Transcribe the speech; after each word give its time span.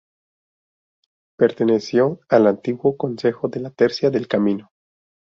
Perteneció 1.37 2.21
al 2.27 2.47
antiguo 2.47 2.97
Concejo 2.97 3.49
de 3.49 3.59
la 3.59 3.69
Tercia 3.69 4.09
del 4.09 4.27
Camino. 4.27 4.71